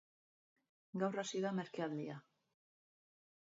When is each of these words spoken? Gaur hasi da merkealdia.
Gaur 1.03 1.19
hasi 1.25 1.43
da 1.45 1.53
merkealdia. 1.59 2.19